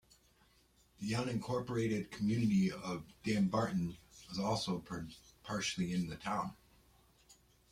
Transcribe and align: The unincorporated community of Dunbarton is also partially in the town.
The 0.99 1.11
unincorporated 1.11 2.09
community 2.09 2.71
of 2.71 3.03
Dunbarton 3.23 3.97
is 4.31 4.39
also 4.39 4.83
partially 5.43 5.93
in 5.93 6.07
the 6.07 6.15
town. 6.15 6.55